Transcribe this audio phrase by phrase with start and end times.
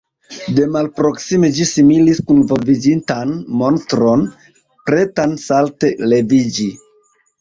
[0.59, 4.25] De malproksime ĝi similis kunvolviĝintan monstron,
[4.89, 6.69] pretan salte leviĝi.